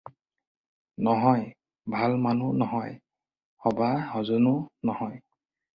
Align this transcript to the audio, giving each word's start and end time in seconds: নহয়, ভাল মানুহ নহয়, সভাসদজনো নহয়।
নহয়, 1.05 1.45
ভাল 1.95 2.11
মানুহ 2.25 2.49
নহয়, 2.61 2.93
সভাসদজনো 3.61 4.55
নহয়। 4.87 5.17